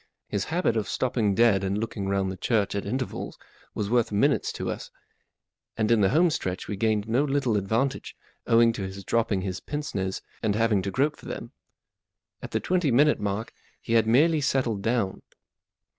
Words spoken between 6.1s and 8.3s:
stretch we gained no little advantage